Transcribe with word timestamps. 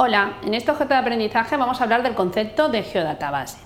Hola, 0.00 0.34
en 0.44 0.54
este 0.54 0.70
objeto 0.70 0.94
de 0.94 1.00
aprendizaje 1.00 1.56
vamos 1.56 1.80
a 1.80 1.82
hablar 1.82 2.04
del 2.04 2.14
concepto 2.14 2.68
de 2.68 2.84
geodatabase. 2.84 3.58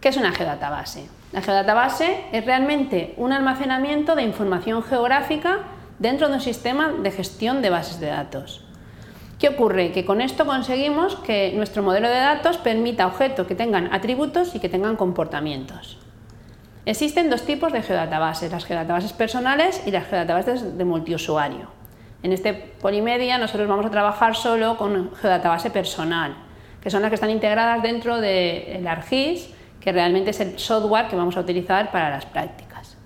¿Qué 0.00 0.10
es 0.10 0.16
una 0.16 0.30
geodatabase? 0.30 1.08
La 1.32 1.42
geodatabase 1.42 2.26
es 2.30 2.46
realmente 2.46 3.12
un 3.16 3.32
almacenamiento 3.32 4.14
de 4.14 4.22
información 4.22 4.84
geográfica 4.84 5.62
dentro 5.98 6.28
de 6.28 6.34
un 6.34 6.40
sistema 6.40 6.92
de 6.92 7.10
gestión 7.10 7.60
de 7.60 7.70
bases 7.70 7.98
de 7.98 8.06
datos. 8.06 8.64
¿Qué 9.40 9.48
ocurre? 9.48 9.90
Que 9.90 10.04
con 10.04 10.20
esto 10.20 10.46
conseguimos 10.46 11.16
que 11.16 11.52
nuestro 11.56 11.82
modelo 11.82 12.08
de 12.08 12.20
datos 12.20 12.58
permita 12.58 13.08
objetos 13.08 13.48
que 13.48 13.56
tengan 13.56 13.92
atributos 13.92 14.54
y 14.54 14.60
que 14.60 14.68
tengan 14.68 14.94
comportamientos. 14.94 15.98
Existen 16.84 17.30
dos 17.30 17.42
tipos 17.42 17.72
de 17.72 17.82
geodatabases, 17.82 18.52
las 18.52 18.64
geodatabases 18.64 19.12
personales 19.12 19.82
y 19.86 19.90
las 19.90 20.06
geodatabases 20.06 20.78
de 20.78 20.84
multiusuario. 20.84 21.75
En 22.26 22.32
este 22.32 22.54
Polimedia 22.54 23.38
nosotros 23.38 23.68
vamos 23.68 23.86
a 23.86 23.90
trabajar 23.90 24.34
solo 24.34 24.76
con 24.76 25.14
geodatabase 25.14 25.70
personal, 25.70 26.34
que 26.80 26.90
son 26.90 27.00
las 27.00 27.08
que 27.08 27.14
están 27.14 27.30
integradas 27.30 27.80
dentro 27.84 28.20
del 28.20 28.84
ARGIS, 28.84 29.48
que 29.78 29.92
realmente 29.92 30.30
es 30.30 30.40
el 30.40 30.58
software 30.58 31.06
que 31.06 31.14
vamos 31.14 31.36
a 31.36 31.40
utilizar 31.42 31.92
para 31.92 32.10
las 32.10 32.26
prácticas. 32.26 32.96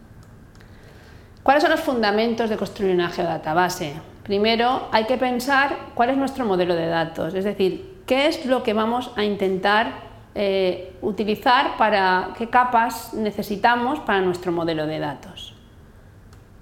¿Cuáles 1.42 1.62
son 1.62 1.70
los 1.70 1.80
fundamentos 1.80 2.48
de 2.48 2.56
construir 2.56 2.94
una 2.94 3.10
geodatabase? 3.10 3.92
Primero 4.22 4.88
hay 4.90 5.04
que 5.04 5.18
pensar 5.18 5.76
cuál 5.94 6.08
es 6.08 6.16
nuestro 6.16 6.46
modelo 6.46 6.74
de 6.74 6.86
datos, 6.86 7.34
es 7.34 7.44
decir, 7.44 8.00
qué 8.06 8.26
es 8.26 8.46
lo 8.46 8.62
que 8.62 8.72
vamos 8.72 9.10
a 9.16 9.24
intentar 9.24 9.92
eh, 10.34 10.96
utilizar 11.02 11.76
para 11.76 12.30
qué 12.38 12.48
capas 12.48 13.12
necesitamos 13.12 14.00
para 14.00 14.22
nuestro 14.22 14.50
modelo 14.50 14.86
de 14.86 14.98
datos. 14.98 15.59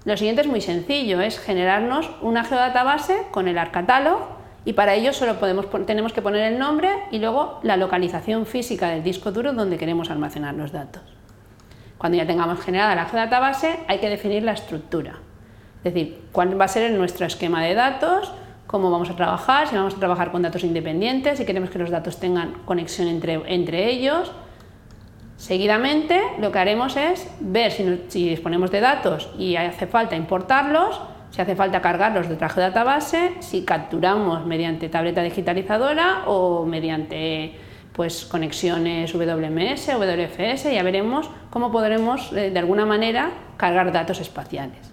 Lo 0.05 0.15
siguiente 0.15 0.41
es 0.41 0.47
muy 0.47 0.61
sencillo, 0.61 1.19
es 1.19 1.39
generarnos 1.39 2.09
una 2.21 2.45
geodatabase 2.45 3.27
con 3.31 3.47
el 3.49 3.57
arcatalo 3.57 4.27
y 4.63 4.73
para 4.73 4.93
ello 4.95 5.11
solo 5.11 5.35
tenemos 5.85 6.13
que 6.13 6.21
poner 6.21 6.53
el 6.53 6.59
nombre 6.59 6.89
y 7.11 7.19
luego 7.19 7.59
la 7.63 7.75
localización 7.75 8.45
física 8.45 8.89
del 8.89 9.03
disco 9.03 9.31
duro 9.31 9.51
donde 9.53 9.77
queremos 9.77 10.09
almacenar 10.09 10.55
los 10.55 10.71
datos. 10.71 11.01
Cuando 11.97 12.17
ya 12.17 12.25
tengamos 12.25 12.61
generada 12.61 12.95
la 12.95 13.05
geodatabase 13.05 13.79
hay 13.87 13.99
que 13.99 14.09
definir 14.09 14.43
la 14.43 14.53
estructura, 14.53 15.15
es 15.83 15.93
decir, 15.93 16.21
cuál 16.31 16.59
va 16.59 16.65
a 16.65 16.69
ser 16.69 16.91
nuestro 16.91 17.25
esquema 17.25 17.61
de 17.63 17.73
datos, 17.73 18.31
cómo 18.67 18.91
vamos 18.91 19.09
a 19.09 19.15
trabajar, 19.17 19.67
si 19.67 19.75
vamos 19.75 19.95
a 19.95 19.99
trabajar 19.99 20.31
con 20.31 20.41
datos 20.41 20.63
independientes, 20.63 21.39
si 21.39 21.45
queremos 21.45 21.69
que 21.69 21.79
los 21.79 21.89
datos 21.89 22.19
tengan 22.19 22.53
conexión 22.65 23.09
entre 23.09 23.89
ellos, 23.89 24.31
Seguidamente 25.39 26.21
lo 26.37 26.51
que 26.51 26.59
haremos 26.59 26.97
es 26.97 27.25
ver 27.39 27.71
si, 27.71 28.29
disponemos 28.29 28.71
de 28.71 28.81
datos 28.81 29.29
y 29.39 29.55
hace 29.55 29.87
falta 29.87 30.17
importarlos, 30.17 30.99
si 31.31 31.41
hace 31.41 31.55
falta 31.55 31.81
cargarlos 31.81 32.27
de 32.27 32.33
otra 32.33 32.49
database, 32.49 33.35
si 33.39 33.63
capturamos 33.63 34.45
mediante 34.45 34.89
tableta 34.89 35.23
digitalizadora 35.23 36.23
o 36.25 36.65
mediante 36.65 37.53
pues, 37.93 38.25
conexiones 38.25 39.13
WMS, 39.13 39.87
WFS, 39.97 40.73
ya 40.73 40.83
veremos 40.83 41.29
cómo 41.49 41.71
podremos 41.71 42.33
eh, 42.33 42.51
de 42.51 42.59
alguna 42.59 42.85
manera 42.85 43.31
cargar 43.55 43.93
datos 43.93 44.19
espaciales. 44.19 44.91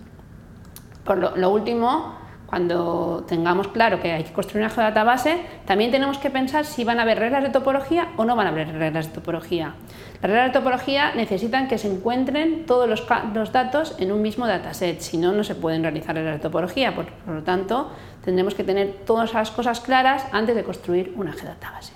Por 1.05 1.37
lo 1.37 1.51
último, 1.51 2.15
cuando 2.47 3.25
tengamos 3.27 3.69
claro 3.69 4.01
que 4.01 4.13
hay 4.13 4.25
que 4.25 4.33
construir 4.33 4.65
una 4.65 4.73
geodatabase, 4.73 5.41
también 5.65 5.91
tenemos 5.91 6.19
que 6.19 6.31
pensar 6.31 6.65
si 6.65 6.85
van 6.85 7.01
a 7.01 7.03
haber 7.03 7.19
reglas 7.19 7.43
de 7.43 7.51
topología 7.51 8.09
o 8.17 8.25
no 8.25 8.37
van 8.37 8.47
a 8.47 8.51
haber 8.51 8.73
reglas 8.73 9.09
de 9.09 9.15
topología. 9.15 9.75
Las 10.23 10.31
reglas 10.31 10.53
de 10.53 10.53
topología 10.53 11.15
necesitan 11.15 11.67
que 11.67 11.77
se 11.77 11.93
encuentren 11.93 12.65
todos 12.65 12.89
los, 12.89 13.53
datos 13.53 13.97
en 13.99 14.13
un 14.13 14.23
mismo 14.23 14.47
dataset, 14.47 15.01
si 15.01 15.19
no, 15.19 15.33
no 15.33 15.43
se 15.43 15.57
pueden 15.57 15.83
realizar 15.83 16.15
reglas 16.15 16.35
de 16.35 16.41
topología. 16.41 16.95
Por, 16.95 17.07
lo 17.27 17.43
tanto, 17.43 17.91
tendremos 18.25 18.55
que 18.55 18.63
tener 18.63 18.95
todas 19.05 19.31
esas 19.31 19.51
cosas 19.51 19.81
claras 19.81 20.25
antes 20.33 20.55
de 20.55 20.63
construir 20.63 21.13
una 21.17 21.33
geodatabase. 21.33 21.95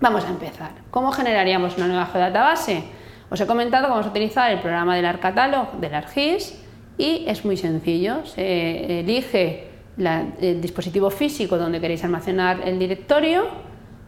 Vamos 0.00 0.24
a 0.24 0.30
empezar. 0.30 0.70
¿Cómo 0.90 1.12
generaríamos 1.12 1.76
una 1.76 1.88
nueva 1.88 2.06
geodatabase? 2.06 2.84
Os 3.30 3.38
he 3.38 3.46
comentado 3.46 3.84
que 3.84 3.90
vamos 3.90 4.06
a 4.06 4.10
utilizar 4.10 4.50
el 4.50 4.60
programa 4.60 4.96
del 4.96 5.04
ArcCatalog 5.04 5.72
del 5.74 5.94
ArcGIS 5.94 6.69
y 6.98 7.24
es 7.26 7.44
muy 7.44 7.56
sencillo, 7.56 8.26
se 8.26 9.00
elige 9.00 9.68
el 9.96 10.60
dispositivo 10.60 11.10
físico 11.10 11.58
donde 11.58 11.80
queréis 11.80 12.04
almacenar 12.04 12.60
el 12.66 12.78
directorio, 12.78 13.46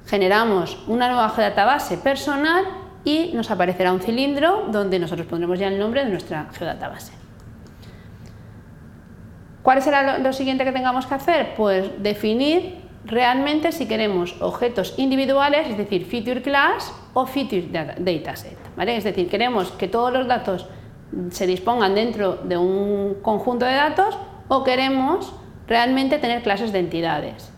generamos 0.06 0.78
una 0.86 1.08
nueva 1.08 1.28
geodatabase 1.30 1.98
personal 1.98 2.64
y 3.04 3.30
nos 3.34 3.50
aparecerá 3.50 3.92
un 3.92 4.00
cilindro 4.00 4.68
donde 4.70 4.98
nosotros 4.98 5.26
pondremos 5.26 5.58
ya 5.58 5.68
el 5.68 5.78
nombre 5.78 6.04
de 6.04 6.10
nuestra 6.10 6.48
geodatabase. 6.52 7.12
¿Cuál 9.62 9.80
será 9.80 10.18
lo, 10.18 10.32
siguiente 10.32 10.64
que 10.64 10.72
tengamos 10.72 11.06
que 11.06 11.14
hacer? 11.14 11.54
Pues 11.56 12.02
definir 12.02 12.82
realmente 13.04 13.70
si 13.70 13.86
queremos 13.86 14.34
objetos 14.40 14.94
individuales, 14.96 15.68
es 15.68 15.76
decir, 15.76 16.04
feature 16.04 16.42
class 16.42 16.92
o 17.14 17.26
feature 17.26 17.68
dataset. 17.98 18.58
¿vale? 18.76 18.96
Es 18.96 19.04
decir, 19.04 19.28
queremos 19.28 19.70
que 19.72 19.86
todos 19.86 20.12
los 20.12 20.26
datos 20.26 20.66
se 21.30 21.46
dispongan 21.46 21.94
dentro 21.94 22.36
de 22.36 22.56
un 22.56 23.16
conjunto 23.22 23.66
de 23.66 23.74
datos 23.74 24.16
o 24.48 24.64
queremos 24.64 25.32
realmente 25.66 26.18
tener 26.18 26.42
clases 26.42 26.72
de 26.72 26.78
entidades. 26.78 27.50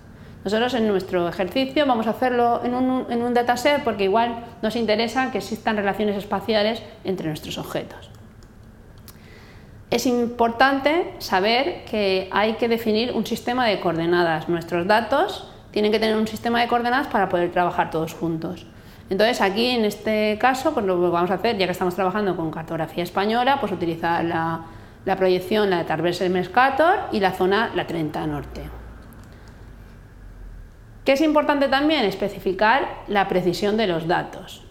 Nosotros 0.44 0.74
en 0.74 0.86
nuestro 0.86 1.26
ejercicio 1.28 1.86
vamos 1.86 2.06
a 2.06 2.10
hacerlo 2.10 2.60
en 2.64 2.74
un, 2.74 3.06
en 3.10 3.22
un 3.22 3.32
dataset 3.32 3.82
porque 3.82 4.04
igual 4.04 4.44
nos 4.62 4.76
interesa 4.76 5.30
que 5.32 5.38
existan 5.38 5.76
relaciones 5.76 6.16
espaciales 6.16 6.82
entre 7.04 7.28
nuestros 7.28 7.56
objetos. 7.56 8.10
Es 9.90 10.06
importante 10.06 11.14
saber 11.18 11.84
que 11.84 12.28
hay 12.32 12.54
que 12.54 12.68
definir 12.68 13.12
un 13.12 13.24
sistema 13.24 13.66
de 13.66 13.80
coordenadas. 13.80 14.48
Nuestros 14.48 14.86
datos 14.86 15.48
tienen 15.70 15.92
que 15.92 15.98
tener 15.98 16.16
un 16.16 16.26
sistema 16.26 16.60
de 16.60 16.68
coordenadas 16.68 17.06
para 17.06 17.28
poder 17.28 17.50
trabajar 17.52 17.90
todos 17.90 18.12
juntos. 18.12 18.66
Entonces 19.10 19.40
aquí 19.40 19.70
en 19.70 19.84
este 19.84 20.38
caso 20.40 20.72
pues 20.72 20.86
lo 20.86 21.00
que 21.00 21.08
vamos 21.08 21.30
a 21.30 21.34
hacer, 21.34 21.58
ya 21.58 21.66
que 21.66 21.72
estamos 21.72 21.94
trabajando 21.94 22.36
con 22.36 22.50
cartografía 22.50 23.02
española, 23.02 23.58
pues 23.60 23.72
utilizar 23.72 24.24
la, 24.24 25.16
proyección, 25.16 25.70
la 25.70 25.78
de 25.78 25.84
Tarverse 25.84 26.28
Mercator 26.28 27.00
y 27.12 27.20
la 27.20 27.32
zona, 27.32 27.70
la 27.74 27.86
30 27.86 28.26
Norte. 28.26 28.62
¿Qué 31.04 31.12
es 31.12 31.20
importante 31.20 31.68
también? 31.68 32.06
Especificar 32.06 33.02
la 33.08 33.28
precisión 33.28 33.76
de 33.76 33.86
los 33.86 34.06
datos. 34.08 34.62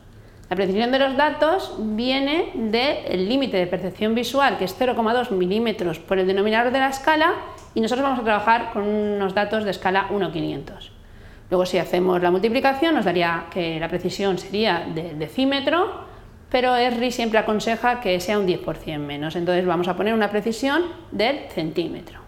La 0.50 0.56
precisión 0.56 0.92
de 0.92 1.00
los 1.00 1.16
datos 1.16 1.76
viene 1.80 2.52
del 2.56 3.30
límite 3.30 3.58
de 3.58 3.68
percepción 3.68 4.16
visual, 4.16 4.58
que 4.58 4.66
es 4.66 4.80
0,2 4.80 5.32
milímetros 5.32 6.00
por 6.00 6.18
el 6.18 6.28
denominador 6.28 6.72
de 6.72 6.80
la 6.80 6.90
escala, 6.90 7.34
y 7.76 7.82
nosotros 7.82 8.04
vamos 8.04 8.20
a 8.20 8.24
trabajar 8.24 8.72
con 8.74 8.84
unos 8.84 9.34
datos 9.36 9.64
de 9.64 9.72
escala 9.72 10.08
1,500. 10.10 10.93
Luego 11.50 11.66
si 11.66 11.78
hacemos 11.78 12.22
la 12.22 12.32
multiplicación 12.32 12.96
nos 12.96 13.06
daría 13.06 13.46
que 13.52 13.80
la 13.80 13.88
precisión 13.88 14.38
sería 14.38 14.86
del 14.94 15.20
decímetro, 15.20 16.06
pero 16.50 16.76
ESRI 16.76 17.12
siempre 17.12 17.40
aconseja 17.40 18.00
que 18.00 18.20
sea 18.20 18.38
un 18.38 18.48
10% 18.48 19.00
menos, 19.00 19.36
entonces 19.36 19.66
vamos 19.66 19.88
a 19.88 19.96
poner 19.96 20.14
una 20.14 20.30
precisión 20.30 20.84
del 21.12 21.50
centímetro. 21.50 22.24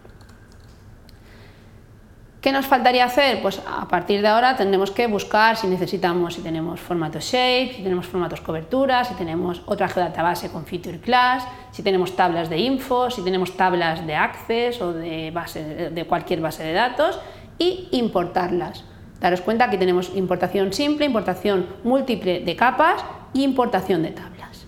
¿Qué 2.46 2.52
nos 2.52 2.68
faltaría 2.68 3.06
hacer? 3.06 3.42
Pues 3.42 3.60
a 3.68 3.88
partir 3.88 4.22
de 4.22 4.28
ahora 4.28 4.56
tendremos 4.56 4.92
que 4.92 5.08
buscar 5.08 5.58
si 5.58 5.66
necesitamos, 5.66 6.36
si 6.36 6.42
tenemos 6.42 6.80
formatos 6.80 7.24
shape, 7.24 7.74
si 7.76 7.82
tenemos 7.82 8.06
formatos 8.06 8.40
cobertura, 8.42 9.04
si 9.04 9.16
tenemos 9.16 9.64
otra 9.66 9.88
geodatabase 9.88 10.52
con 10.52 10.64
feature 10.64 11.00
class, 11.00 11.44
si 11.72 11.82
tenemos 11.82 12.16
tablas 12.16 12.48
de 12.48 12.60
info, 12.60 13.10
si 13.10 13.24
tenemos 13.24 13.58
tablas 13.58 14.06
de 14.06 14.16
access 14.16 14.80
o 14.80 14.94
de, 14.94 15.32
base, 15.32 15.90
de 15.90 16.06
cualquier 16.06 16.40
base 16.40 16.64
de 16.64 16.74
datos 16.74 17.20
y 17.58 17.90
importarlas. 17.94 18.84
Daros 19.26 19.42
cuenta 19.42 19.72
que 19.72 19.80
tenemos 19.80 20.16
importación 20.16 20.72
simple, 20.72 21.08
importación 21.08 21.66
múltiple 21.84 22.42
de 22.42 22.56
capas 22.56 23.04
y 23.34 23.42
importación 23.42 24.04
de 24.04 24.12
tablas. 24.12 24.68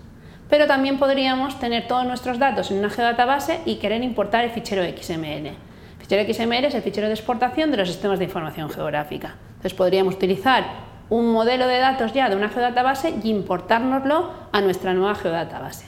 Pero 0.49 0.65
también 0.65 0.97
podríamos 0.97 1.59
tener 1.59 1.87
todos 1.87 2.07
nuestros 2.07 2.39
datos 2.39 2.71
en 2.71 2.79
una 2.79 2.89
geodatabase 2.89 3.59
y 3.65 3.75
querer 3.75 4.03
importar 4.03 4.45
el 4.45 4.49
fichero 4.49 4.81
XML. 4.81 5.45
El 5.45 5.55
fichero 5.99 6.33
XML 6.33 6.65
es 6.65 6.73
el 6.73 6.81
fichero 6.81 7.05
de 7.05 7.13
exportación 7.13 7.69
de 7.69 7.77
los 7.77 7.87
sistemas 7.87 8.17
de 8.17 8.25
información 8.25 8.71
geográfica. 8.71 9.35
Entonces 9.49 9.75
podríamos 9.75 10.15
utilizar 10.15 10.63
un 11.11 11.31
modelo 11.31 11.67
de 11.67 11.77
datos 11.77 12.13
ya 12.13 12.27
de 12.27 12.35
una 12.35 12.49
geodatabase 12.49 13.13
y 13.23 13.29
importárnoslo 13.29 14.31
a 14.51 14.61
nuestra 14.61 14.95
nueva 14.95 15.13
geodatabase. 15.13 15.85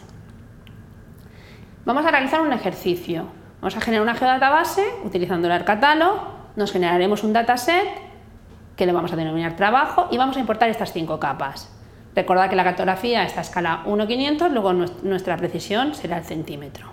Vamos 1.85 2.05
a 2.05 2.11
realizar 2.11 2.41
un 2.41 2.53
ejercicio. 2.53 3.25
Vamos 3.61 3.75
a 3.75 3.81
generar 3.81 4.03
una 4.03 4.13
geodatabase 4.13 4.85
utilizando 5.03 5.47
el 5.47 5.53
arcatalo, 5.53 6.37
nos 6.55 6.71
generaremos 6.71 7.23
un 7.23 7.33
dataset 7.33 8.08
que 8.79 8.85
le 8.85 8.93
vamos 8.93 9.11
a 9.11 9.17
denominar 9.17 9.57
trabajo 9.57 10.07
y 10.09 10.17
vamos 10.17 10.37
a 10.37 10.39
importar 10.39 10.69
estas 10.69 10.93
cinco 10.93 11.19
capas. 11.19 11.69
Recordad 12.15 12.49
que 12.49 12.55
la 12.55 12.63
cartografía 12.63 13.25
está 13.25 13.41
a 13.41 13.43
escala 13.43 13.83
1,500, 13.85 14.53
luego 14.53 14.71
nuestra 14.71 15.35
precisión 15.35 15.93
será 15.93 16.17
el 16.17 16.23
centímetro. 16.23 16.87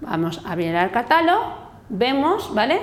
Vamos 0.00 0.40
a 0.42 0.52
abrir 0.52 0.74
el 0.74 0.90
catálogo, 0.90 1.42
vemos, 1.90 2.54
¿vale? 2.54 2.80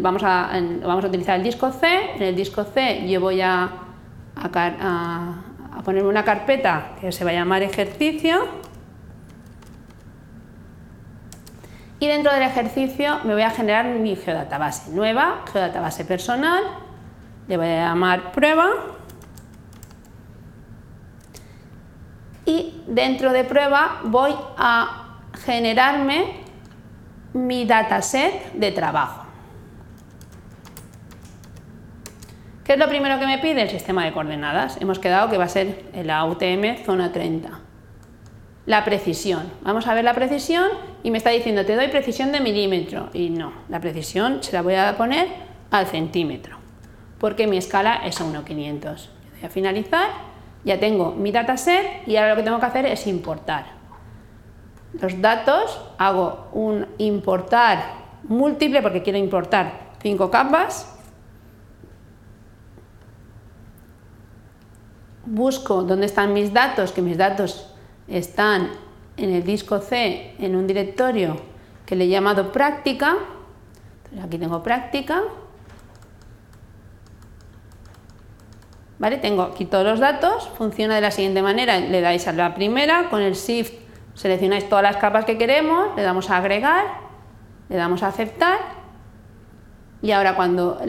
vamos, 0.00 0.24
a, 0.24 0.50
vamos, 0.82 1.04
a, 1.04 1.06
utilizar 1.06 1.36
el 1.36 1.44
disco 1.44 1.70
C, 1.70 2.16
en 2.16 2.22
el 2.22 2.34
disco 2.34 2.64
C 2.64 3.08
yo 3.08 3.20
voy 3.20 3.40
a, 3.40 3.70
a, 4.34 5.34
a 5.72 5.90
una 5.90 6.24
carpeta 6.24 6.96
que 7.00 7.12
se 7.12 7.24
va 7.24 7.30
a 7.30 7.34
llamar 7.34 7.62
ejercicio 7.62 8.48
Y 12.00 12.08
dentro 12.08 12.32
del 12.32 12.42
ejercicio 12.42 13.20
me 13.24 13.34
voy 13.34 13.42
a 13.42 13.50
generar 13.50 13.84
mi 13.84 14.16
geodatabase 14.16 14.90
nueva, 14.90 15.44
geodatabase 15.52 16.06
personal, 16.06 16.62
le 17.46 17.58
voy 17.58 17.66
a 17.66 17.88
llamar 17.88 18.32
prueba. 18.32 18.70
Y 22.46 22.82
dentro 22.86 23.32
de 23.32 23.44
prueba 23.44 24.00
voy 24.04 24.34
a 24.56 25.18
generarme 25.44 26.40
mi 27.34 27.66
dataset 27.66 28.54
de 28.54 28.72
trabajo. 28.72 29.26
¿Qué 32.64 32.72
es 32.72 32.78
lo 32.78 32.88
primero 32.88 33.18
que 33.18 33.26
me 33.26 33.38
pide? 33.38 33.60
El 33.60 33.68
sistema 33.68 34.06
de 34.06 34.12
coordenadas. 34.12 34.80
Hemos 34.80 34.98
quedado 34.98 35.28
que 35.28 35.36
va 35.36 35.44
a 35.44 35.48
ser 35.48 35.84
la 35.92 36.24
UTM 36.24 36.82
zona 36.86 37.12
30. 37.12 37.69
La 38.66 38.84
precisión. 38.84 39.50
Vamos 39.62 39.86
a 39.86 39.94
ver 39.94 40.04
la 40.04 40.14
precisión 40.14 40.68
y 41.02 41.10
me 41.10 41.18
está 41.18 41.30
diciendo 41.30 41.64
te 41.64 41.76
doy 41.76 41.88
precisión 41.88 42.30
de 42.32 42.40
milímetro. 42.40 43.08
Y 43.12 43.30
no, 43.30 43.52
la 43.68 43.80
precisión 43.80 44.42
se 44.42 44.52
la 44.52 44.62
voy 44.62 44.74
a 44.74 44.96
poner 44.96 45.28
al 45.70 45.86
centímetro, 45.86 46.56
porque 47.18 47.46
mi 47.46 47.56
escala 47.56 48.02
es 48.04 48.20
a 48.20 48.24
1,500. 48.24 49.10
Voy 49.32 49.44
a 49.44 49.48
finalizar, 49.48 50.10
ya 50.64 50.78
tengo 50.78 51.12
mi 51.12 51.32
dataset 51.32 52.06
y 52.06 52.16
ahora 52.16 52.30
lo 52.30 52.36
que 52.36 52.42
tengo 52.42 52.60
que 52.60 52.66
hacer 52.66 52.86
es 52.86 53.06
importar. 53.06 53.66
Los 55.00 55.20
datos, 55.20 55.80
hago 55.98 56.48
un 56.52 56.86
importar 56.98 58.00
múltiple 58.24 58.82
porque 58.82 59.02
quiero 59.02 59.18
importar 59.18 59.90
5 60.02 60.30
capas 60.30 61.00
busco 65.30 65.82
dónde 65.82 66.06
están 66.06 66.32
mis 66.32 66.52
datos, 66.52 66.92
que 66.92 67.02
mis 67.02 67.16
datos 67.16 67.69
están 68.10 68.70
en 69.16 69.32
el 69.32 69.44
disco 69.44 69.78
C 69.78 70.34
en 70.38 70.56
un 70.56 70.66
directorio 70.66 71.36
que 71.86 71.96
le 71.96 72.04
he 72.04 72.08
llamado 72.08 72.52
práctica. 72.52 73.16
aquí 74.22 74.38
tengo 74.38 74.62
práctica. 74.62 75.22
¿Vale? 78.98 79.16
Tengo 79.16 79.42
aquí 79.42 79.64
todos 79.64 79.84
los 79.84 79.98
datos, 79.98 80.50
funciona 80.58 80.94
de 80.94 81.00
la 81.00 81.10
siguiente 81.10 81.40
manera, 81.40 81.80
le 81.80 82.02
dais 82.02 82.28
a 82.28 82.32
la 82.32 82.54
primera, 82.54 83.08
con 83.08 83.22
el 83.22 83.32
Shift 83.32 83.72
seleccionáis 84.14 84.68
todas 84.68 84.82
las 84.82 84.98
capas 84.98 85.24
que 85.24 85.38
queremos, 85.38 85.96
le 85.96 86.02
damos 86.02 86.28
a 86.28 86.36
agregar, 86.36 86.84
le 87.70 87.76
damos 87.76 88.02
a 88.02 88.08
aceptar 88.08 88.58
y 90.02 90.12
ahora 90.12 90.34
cuando 90.34 90.80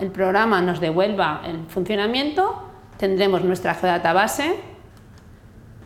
el 0.00 0.10
programa 0.10 0.60
nos 0.60 0.80
devuelva 0.80 1.42
el 1.46 1.66
funcionamiento, 1.68 2.62
tendremos 2.98 3.42
nuestra 3.42 3.74
geodatabase, 3.74 4.60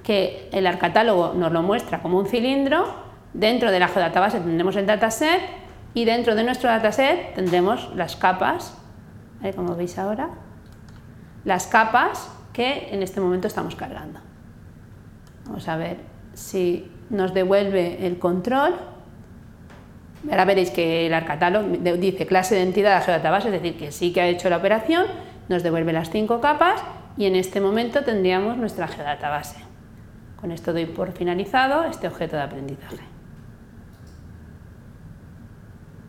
que 0.05 0.49
el 0.53 0.67
arcatálogo 0.69 1.33
nos 1.35 1.51
lo 1.51 1.63
muestra 1.63 2.01
como 2.01 2.19
un 2.19 2.27
cilindro, 2.27 2.95
dentro 3.33 3.73
de 3.73 3.81
la 3.81 3.89
geodatabase 3.89 4.39
tendremos 4.39 4.77
el 4.77 4.87
dataset 4.87 5.41
y 5.95 6.05
dentro 6.05 6.37
de 6.37 6.45
nuestro 6.45 6.69
dataset 6.69 7.35
tendremos 7.35 7.91
las 7.97 8.15
capas, 8.15 8.77
como 9.57 9.75
veis 9.75 9.99
ahora, 9.99 10.29
las 11.45 11.67
capas 11.67 12.31
que 12.53 12.89
en 12.93 13.03
este 13.03 13.21
momento 13.21 13.49
estamos 13.49 13.75
cargando. 13.75 14.21
Vamos 15.47 15.69
a 15.69 15.77
ver 15.77 15.97
si 16.35 16.91
nos 17.11 17.35
devuelve 17.35 18.07
el 18.07 18.19
control. 18.19 18.75
Ahora 20.31 20.45
veréis 20.45 20.71
que 20.71 21.07
el 21.07 21.15
arcatálogo 21.15 21.69
dice 21.99 22.27
clase 22.27 22.55
de 22.55 22.63
entidad 22.63 22.99
de 22.99 23.05
geodatabase, 23.05 23.49
es 23.49 23.53
decir, 23.53 23.77
que 23.77 23.93
sí 23.93 24.13
que 24.13 24.21
ha 24.21 24.27
hecho 24.27 24.49
la 24.49 24.57
operación, 24.59 25.07
nos 25.49 25.63
devuelve 25.63 25.93
las 25.93 26.11
cinco 26.11 26.41
capas 26.41 26.83
y 27.17 27.27
en 27.27 27.37
este 27.37 27.61
momento 27.61 28.05
tendríamos 28.05 28.57
nuestra 28.57 28.89
geodatabase. 28.89 29.64
Con 30.45 30.53
esto 30.53 30.75
doy 30.75 30.85
por 30.85 31.11
finalizado 31.13 31.85
este 31.85 32.07
objeto 32.07 32.37
de 32.37 32.43
aprendizaje. 32.43 33.14